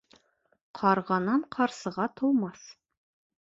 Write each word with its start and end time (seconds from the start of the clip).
Ҡарғанан 0.79 1.45
ҡарсыға 1.57 2.09
тыумаҫ 2.17 2.67